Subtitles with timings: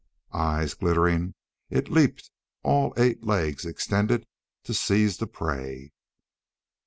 [0.33, 1.35] Eyes glittering,
[1.69, 2.31] it leaped,
[2.63, 4.25] all eight legs extended
[4.63, 5.91] to seize the prey.